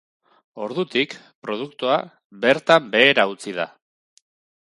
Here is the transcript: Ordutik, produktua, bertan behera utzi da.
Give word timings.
Ordutik, 0.67 1.13
produktua, 1.47 1.99
bertan 2.47 2.89
behera 2.97 3.27
utzi 3.37 3.55
da. 3.61 3.69